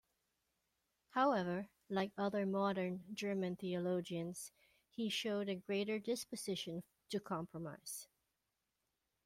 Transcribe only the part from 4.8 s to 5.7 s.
he showed a